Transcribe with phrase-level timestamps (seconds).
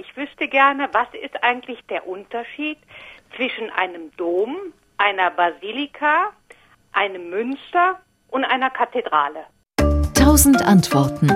[0.00, 2.78] Ich wüsste gerne, was ist eigentlich der Unterschied
[3.34, 4.56] zwischen einem Dom,
[4.96, 6.30] einer Basilika,
[6.92, 9.46] einem Münster und einer Kathedrale?
[10.14, 11.28] Tausend Antworten.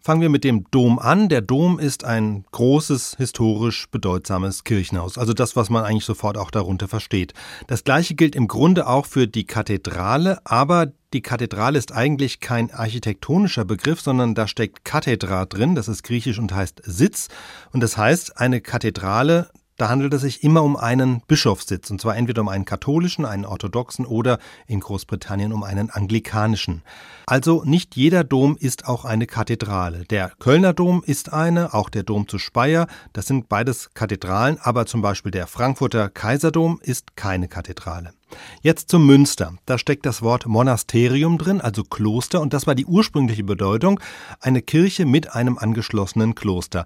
[0.00, 1.28] Fangen wir mit dem Dom an.
[1.28, 5.18] Der Dom ist ein großes, historisch bedeutsames Kirchenhaus.
[5.18, 7.34] Also das, was man eigentlich sofort auch darunter versteht.
[7.66, 12.70] Das gleiche gilt im Grunde auch für die Kathedrale, aber die Kathedrale ist eigentlich kein
[12.70, 17.28] architektonischer Begriff, sondern da steckt Kathedra drin, das ist griechisch und heißt Sitz.
[17.72, 19.48] Und das heißt, eine Kathedrale
[19.78, 23.44] da handelt es sich immer um einen Bischofssitz, und zwar entweder um einen katholischen, einen
[23.44, 26.82] orthodoxen oder in Großbritannien um einen anglikanischen.
[27.26, 30.04] Also nicht jeder Dom ist auch eine Kathedrale.
[30.04, 34.86] Der Kölner Dom ist eine, auch der Dom zu Speyer, das sind beides Kathedralen, aber
[34.86, 38.14] zum Beispiel der Frankfurter Kaiserdom ist keine Kathedrale.
[38.62, 39.54] Jetzt zum Münster.
[39.66, 44.00] Da steckt das Wort Monasterium drin, also Kloster, und das war die ursprüngliche Bedeutung,
[44.40, 46.84] eine Kirche mit einem angeschlossenen Kloster.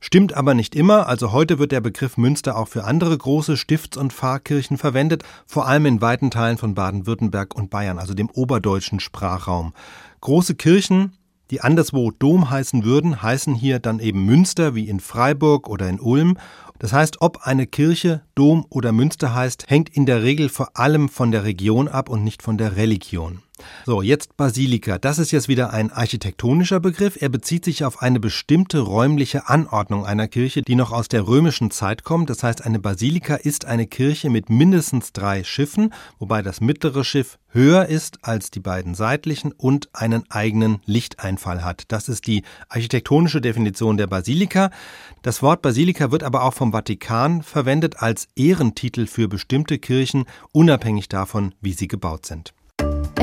[0.00, 3.96] Stimmt aber nicht immer, also heute wird der Begriff Münster auch für andere große Stifts-
[3.96, 8.98] und Pfarrkirchen verwendet, vor allem in weiten Teilen von Baden-Württemberg und Bayern, also dem oberdeutschen
[8.98, 9.72] Sprachraum.
[10.20, 11.16] Große Kirchen,
[11.52, 16.00] die anderswo Dom heißen würden, heißen hier dann eben Münster, wie in Freiburg oder in
[16.00, 16.38] Ulm.
[16.78, 21.10] Das heißt, ob eine Kirche Dom oder Münster heißt, hängt in der Regel vor allem
[21.10, 23.42] von der Region ab und nicht von der Religion.
[23.86, 24.98] So, jetzt Basilika.
[24.98, 27.20] Das ist jetzt wieder ein architektonischer Begriff.
[27.20, 31.70] Er bezieht sich auf eine bestimmte räumliche Anordnung einer Kirche, die noch aus der römischen
[31.70, 32.30] Zeit kommt.
[32.30, 37.38] Das heißt, eine Basilika ist eine Kirche mit mindestens drei Schiffen, wobei das mittlere Schiff
[37.52, 41.84] höher ist als die beiden seitlichen und einen eigenen Lichteinfall hat.
[41.88, 44.70] Das ist die architektonische Definition der Basilika.
[45.22, 51.08] Das Wort Basilika wird aber auch vom Vatikan verwendet als Ehrentitel für bestimmte Kirchen, unabhängig
[51.08, 52.54] davon, wie sie gebaut sind.